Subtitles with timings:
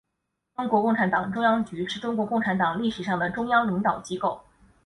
[0.55, 4.41] 中国共产党中央局是中国共产党历史上的中央领导机构。